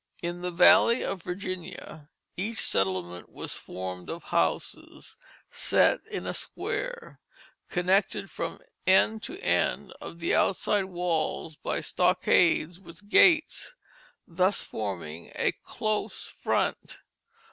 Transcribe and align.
In 0.23 0.41
the 0.41 0.49
valley 0.49 1.03
of 1.03 1.21
Virginia 1.21 2.09
each 2.35 2.57
settlement 2.59 3.29
was 3.29 3.53
formed 3.53 4.09
of 4.09 4.23
houses 4.33 5.15
set 5.51 5.99
in 6.07 6.25
a 6.25 6.33
square, 6.33 7.19
connected 7.69 8.27
from 8.31 8.61
end 8.87 9.21
to 9.21 9.37
end 9.41 9.93
of 10.01 10.17
the 10.17 10.33
outside 10.33 10.85
walls 10.85 11.55
by 11.55 11.81
stockades 11.81 12.79
with 12.79 13.09
gates; 13.09 13.75
thus 14.27 14.63
forming 14.63 15.31
a 15.35 15.51
close 15.51 16.23
front. 16.25 16.97